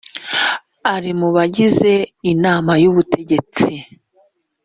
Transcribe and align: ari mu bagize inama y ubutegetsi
ari 0.93 1.11
mu 1.19 1.29
bagize 1.35 1.91
inama 2.31 2.73
y 2.83 2.85
ubutegetsi 2.91 3.69